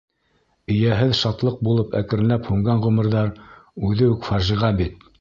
[0.75, 3.33] Эйәһеҙ шатлыҡ булып әкренләп һүнгән ғүмерҙәр
[3.91, 5.03] үҙе үк фажиғә бит.